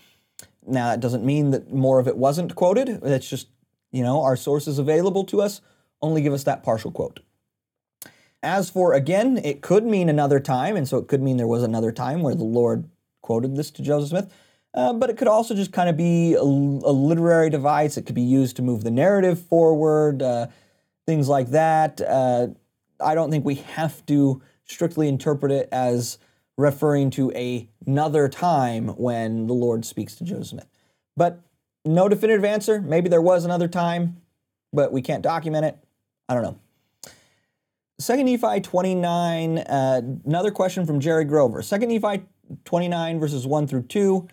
[0.67, 2.88] Now that doesn't mean that more of it wasn't quoted.
[3.03, 3.49] It's just
[3.93, 5.61] you know our sources available to us
[6.01, 7.21] only give us that partial quote.
[8.44, 11.62] As for again, it could mean another time, and so it could mean there was
[11.62, 12.88] another time where the Lord
[13.22, 14.33] quoted this to Joseph Smith.
[14.74, 17.96] Uh, but it could also just kind of be a, a, literary device.
[17.96, 20.48] It could be used to move the narrative forward, uh,
[21.07, 22.00] things like that.
[22.00, 22.48] Uh,
[23.00, 26.18] I don't think we have to strictly interpret it as
[26.59, 30.68] referring to a, another time when the Lord speaks to Joseph Smith.
[31.16, 31.40] But
[31.85, 32.80] no definitive answer.
[32.80, 34.20] Maybe there was another time,
[34.72, 35.78] but we can't document it.
[36.28, 36.59] I don't know.
[38.00, 41.62] Second Nephi 29, uh, another question from Jerry Grover.
[41.62, 42.24] Second Nephi
[42.64, 44.26] 29, verses 1 through 2,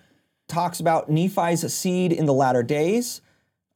[0.47, 3.21] talks about Nephi's seed in the latter days.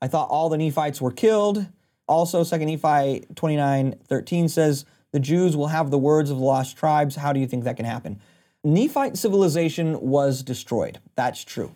[0.01, 1.67] I thought all the Nephites were killed.
[2.07, 6.75] Also, Second Nephi 29, 13 says, The Jews will have the words of the lost
[6.77, 7.17] tribes.
[7.17, 8.19] How do you think that can happen?
[8.63, 10.99] Nephite civilization was destroyed.
[11.15, 11.75] That's true.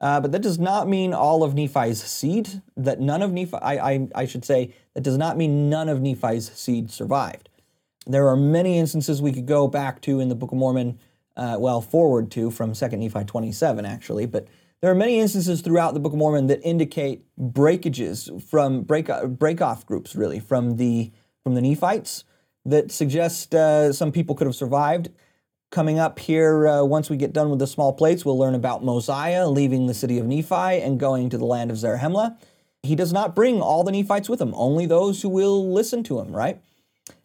[0.00, 3.90] Uh, but that does not mean all of Nephi's seed, that none of Nephi, I,
[3.90, 7.47] I, I should say, that does not mean none of Nephi's seed survived.
[8.08, 10.98] There are many instances we could go back to in the Book of Mormon,
[11.36, 14.48] uh, well, forward to from 2 Nephi 27, actually, but
[14.80, 19.60] there are many instances throughout the Book of Mormon that indicate breakages from break, break
[19.60, 22.24] off groups, really, from the, from the Nephites
[22.64, 25.10] that suggest uh, some people could have survived.
[25.70, 28.82] Coming up here, uh, once we get done with the small plates, we'll learn about
[28.82, 32.38] Mosiah leaving the city of Nephi and going to the land of Zarahemla.
[32.82, 36.20] He does not bring all the Nephites with him, only those who will listen to
[36.20, 36.62] him, right?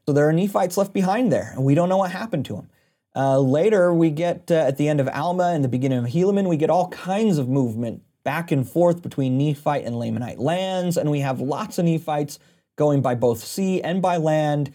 [0.05, 2.69] So there are Nephites left behind there, and we don't know what happened to them.
[3.15, 6.49] Uh, later, we get uh, at the end of Alma and the beginning of Helaman,
[6.49, 11.11] we get all kinds of movement back and forth between Nephite and Lamanite lands, and
[11.11, 12.39] we have lots of Nephites
[12.75, 14.73] going by both sea and by land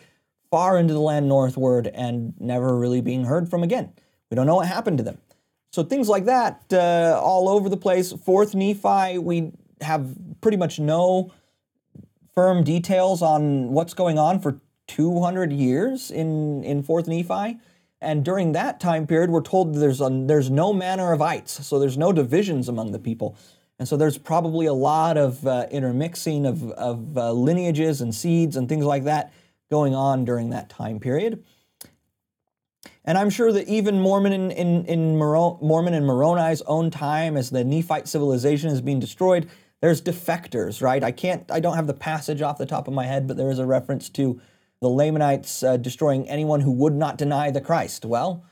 [0.50, 3.92] far into the land northward and never really being heard from again.
[4.30, 5.18] We don't know what happened to them.
[5.72, 8.12] So things like that uh, all over the place.
[8.12, 11.32] Fourth Nephi, we have pretty much no
[12.34, 17.58] firm details on what's going on for 200 years in, in Fourth Nephi.
[18.00, 21.78] And during that time period, we're told there's, a, there's no manner of ites, so
[21.78, 23.36] there's no divisions among the people.
[23.78, 28.56] And so there's probably a lot of uh, intermixing of, of uh, lineages and seeds
[28.56, 29.32] and things like that
[29.70, 31.44] going on during that time period.
[33.04, 37.50] And I'm sure that even Mormon in, in, in Mormon and Moroni's own time, as
[37.50, 39.48] the Nephite civilization is being destroyed,
[39.80, 41.02] there's defectors, right?
[41.02, 43.50] I can't, I don't have the passage off the top of my head, but there
[43.50, 44.40] is a reference to
[44.80, 48.04] the Lamanites uh, destroying anyone who would not deny the Christ.
[48.04, 48.44] Well,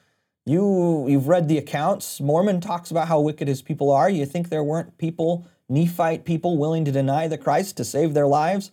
[0.44, 2.20] you you've read the accounts.
[2.20, 4.08] Mormon talks about how wicked his people are.
[4.08, 8.26] You think there weren't people, Nephite people, willing to deny the Christ to save their
[8.26, 8.70] lives?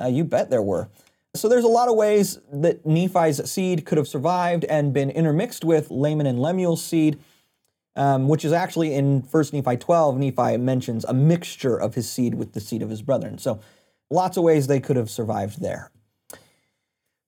[0.00, 0.88] Uh, you bet there were.
[1.34, 5.64] So there's a lot of ways that Nephi's seed could have survived and been intermixed
[5.64, 7.18] with Laman and Lemuel's seed,
[7.96, 10.18] um, which is actually in 1 Nephi 12.
[10.18, 13.38] Nephi mentions a mixture of his seed with the seed of his brethren.
[13.38, 13.60] So
[14.10, 15.90] lots of ways they could have survived there.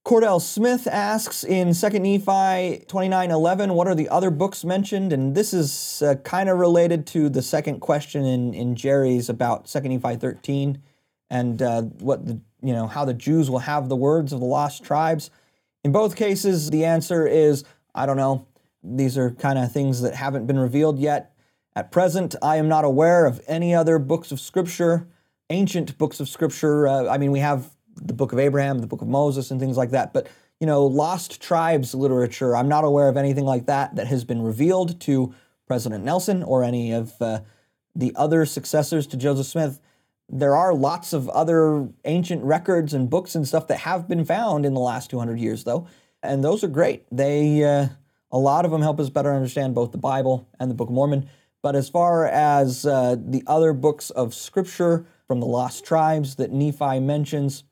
[0.04, 5.14] Cordell Smith asks in 2nd Nephi 29:11, what are the other books mentioned?
[5.14, 9.64] And this is uh, kind of related to the second question in, in Jerry's about
[9.64, 10.82] 2nd Nephi 13
[11.30, 14.46] and uh, what the you know how the Jews will have the words of the
[14.46, 15.30] lost tribes.
[15.82, 18.46] In both cases, the answer is I don't know.
[18.82, 21.34] These are kind of things that haven't been revealed yet.
[21.74, 25.08] At present, I am not aware of any other books of Scripture,
[25.48, 26.86] ancient books of Scripture.
[26.86, 29.76] Uh, I mean, we have the book of Abraham, the book of Moses, and things
[29.76, 30.12] like that.
[30.12, 30.28] But,
[30.60, 34.42] you know, lost tribes literature, I'm not aware of anything like that that has been
[34.42, 35.34] revealed to
[35.66, 37.40] President Nelson or any of uh,
[37.94, 39.80] the other successors to Joseph Smith.
[40.28, 44.64] There are lots of other ancient records and books and stuff that have been found
[44.64, 45.86] in the last 200 years, though,
[46.22, 47.04] and those are great.
[47.12, 47.88] They, uh,
[48.32, 50.94] a lot of them help us better understand both the Bible and the Book of
[50.94, 51.28] Mormon.
[51.62, 56.52] But as far as uh, the other books of Scripture from the lost tribes that
[56.52, 57.64] Nephi mentions,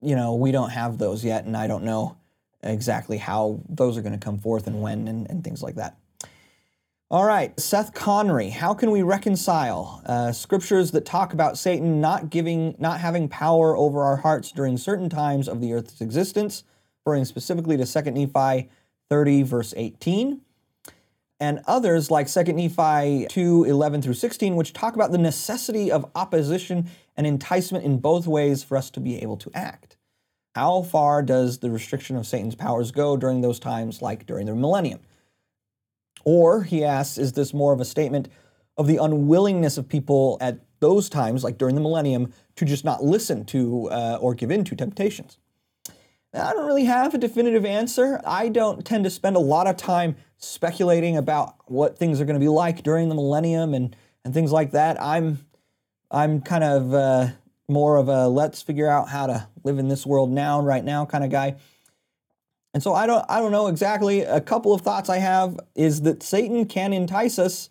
[0.00, 2.16] you know, we don't have those yet, and I don't know
[2.62, 5.96] exactly how those are going to come forth and when and, and things like that.
[7.12, 12.30] All right, Seth Connery, how can we reconcile uh, scriptures that talk about Satan not
[12.30, 16.62] giving, not having power over our hearts during certain times of the earth's existence,
[17.04, 18.70] referring specifically to 2 Nephi
[19.08, 20.40] 30, verse 18,
[21.40, 26.08] and others like 2 Nephi 2, 11 through 16, which talk about the necessity of
[26.14, 26.88] opposition
[27.20, 29.98] and enticement in both ways for us to be able to act.
[30.54, 34.54] How far does the restriction of Satan's powers go during those times, like during the
[34.54, 35.00] millennium?
[36.24, 38.30] Or, he asks, is this more of a statement
[38.78, 43.04] of the unwillingness of people at those times, like during the millennium, to just not
[43.04, 45.36] listen to uh, or give in to temptations?
[46.32, 48.18] I don't really have a definitive answer.
[48.24, 52.40] I don't tend to spend a lot of time speculating about what things are going
[52.40, 53.94] to be like during the millennium and,
[54.24, 54.98] and things like that.
[54.98, 55.44] I'm
[56.10, 57.28] I'm kind of uh,
[57.68, 61.06] more of a let's figure out how to live in this world now, right now
[61.06, 61.56] kind of guy.
[62.72, 64.22] And so I don't I don't know exactly.
[64.22, 67.68] A couple of thoughts I have is that Satan can entice us,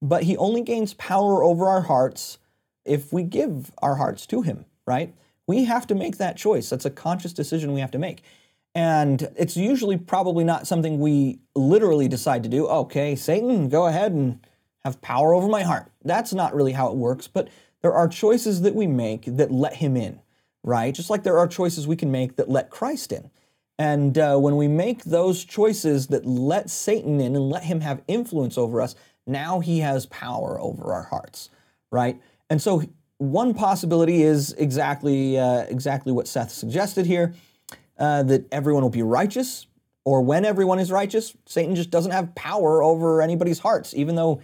[0.00, 2.38] but he only gains power over our hearts
[2.84, 5.14] if we give our hearts to him, right?
[5.46, 6.70] We have to make that choice.
[6.70, 8.22] That's a conscious decision we have to make.
[8.74, 12.68] And it's usually probably not something we literally decide to do.
[12.68, 14.40] Okay, Satan, go ahead and
[14.84, 15.90] have power over my heart.
[16.04, 17.48] That's not really how it works, but
[17.82, 20.20] there are choices that we make that let him in,
[20.62, 20.94] right?
[20.94, 23.30] Just like there are choices we can make that let Christ in.
[23.78, 28.02] And uh, when we make those choices that let Satan in and let him have
[28.08, 31.50] influence over us, now he has power over our hearts,
[31.92, 32.20] right?
[32.50, 32.82] And so
[33.18, 37.34] one possibility is exactly uh, exactly what Seth suggested here,
[37.98, 39.66] uh, that everyone will be righteous,
[40.04, 44.40] or when everyone is righteous, Satan just doesn't have power over anybody's hearts, even though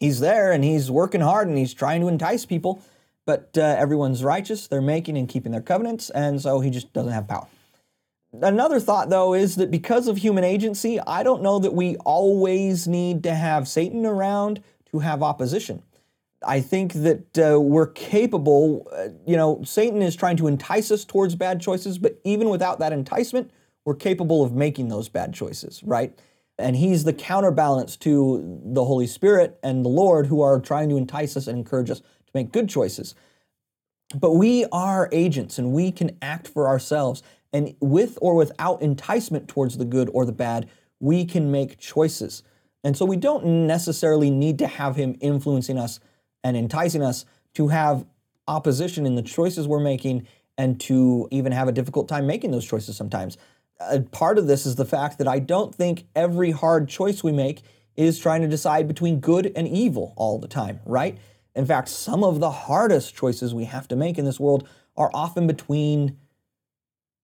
[0.00, 2.82] he's there and he's working hard and he's trying to entice people,
[3.26, 4.66] but uh, everyone's righteous.
[4.66, 7.46] They're making and keeping their covenants, and so he just doesn't have power.
[8.32, 12.86] Another thought, though, is that because of human agency, I don't know that we always
[12.86, 15.82] need to have Satan around to have opposition.
[16.46, 21.04] I think that uh, we're capable, uh, you know, Satan is trying to entice us
[21.04, 23.50] towards bad choices, but even without that enticement,
[23.84, 26.16] we're capable of making those bad choices, right?
[26.58, 30.96] And he's the counterbalance to the Holy Spirit and the Lord who are trying to
[30.96, 33.14] entice us and encourage us to make good choices.
[34.14, 37.22] But we are agents and we can act for ourselves.
[37.52, 40.68] And with or without enticement towards the good or the bad,
[41.00, 42.42] we can make choices.
[42.82, 46.00] And so we don't necessarily need to have him influencing us
[46.42, 48.04] and enticing us to have
[48.46, 52.66] opposition in the choices we're making and to even have a difficult time making those
[52.66, 53.36] choices sometimes
[53.80, 57.32] a part of this is the fact that I don't think every hard choice we
[57.32, 57.62] make
[57.96, 61.18] is trying to decide between good and evil all the time, right?
[61.54, 65.10] In fact, some of the hardest choices we have to make in this world are
[65.12, 66.16] often between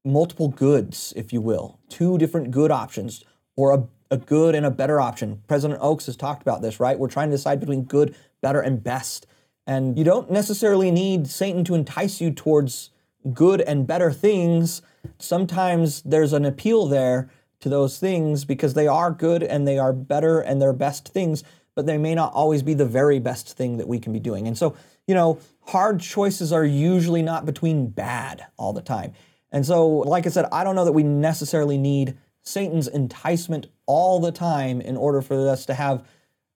[0.04, 3.24] multiple goods, if you will, two different good options,
[3.56, 5.42] or a, a good and a better option.
[5.46, 6.98] President Oaks has talked about this, right?
[6.98, 9.26] We're trying to decide between good, better, and best.
[9.66, 12.90] And you don't necessarily need Satan to entice you towards
[13.32, 14.82] good and better things.
[15.18, 19.92] Sometimes there's an appeal there to those things because they are good and they are
[19.92, 21.42] better and they're best things,
[21.74, 24.46] but they may not always be the very best thing that we can be doing.
[24.46, 29.12] And so, you know, hard choices are usually not between bad all the time.
[29.50, 34.20] And so, like I said, I don't know that we necessarily need Satan's enticement all
[34.20, 36.04] the time in order for us to have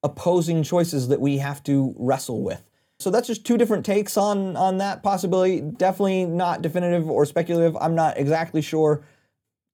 [0.03, 2.68] opposing choices that we have to wrestle with.
[3.01, 5.61] So that's just two different takes on on that possibility.
[5.61, 7.77] Definitely not definitive or speculative.
[7.81, 9.03] I'm not exactly sure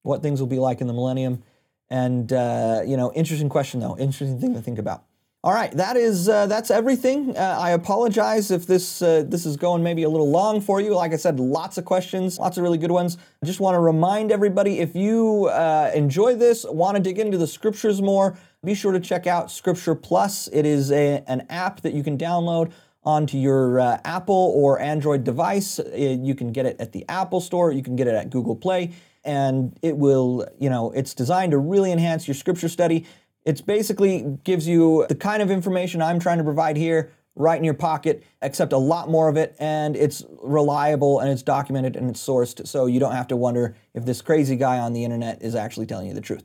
[0.03, 1.43] what things will be like in the millennium.
[1.89, 3.97] And uh, you know, interesting question though.
[3.97, 5.05] Interesting thing to think about.
[5.43, 7.37] All right, that is uh, that's everything.
[7.37, 10.95] Uh, I apologize if this uh, this is going maybe a little long for you.
[10.95, 13.17] Like I said, lots of questions, lots of really good ones.
[13.43, 17.37] I just want to remind everybody if you uh, enjoy this, want to dig into
[17.37, 20.49] the scriptures more, be sure to check out Scripture Plus.
[20.51, 22.71] It is a, an app that you can download
[23.05, 25.79] onto your uh, Apple or Android device.
[25.79, 27.71] It, you can get it at the Apple Store.
[27.71, 28.93] You can get it at Google Play,
[29.23, 33.05] and it will you know it's designed to really enhance your scripture study.
[33.45, 37.63] It's basically gives you the kind of information I'm trying to provide here right in
[37.63, 42.09] your pocket, except a lot more of it, and it's reliable and it's documented and
[42.09, 45.41] it's sourced, so you don't have to wonder if this crazy guy on the internet
[45.41, 46.43] is actually telling you the truth.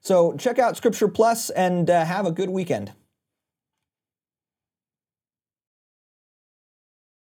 [0.00, 2.92] So check out Scripture Plus and uh, have a good weekend.